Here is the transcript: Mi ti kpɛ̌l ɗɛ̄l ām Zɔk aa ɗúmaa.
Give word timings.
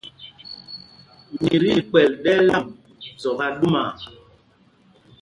Mi 1.41 1.49
ti 1.61 1.71
kpɛ̌l 1.89 2.11
ɗɛ̄l 2.23 2.47
ām 2.55 2.65
Zɔk 3.21 3.39
aa 3.45 3.53
ɗúmaa. 3.59 3.91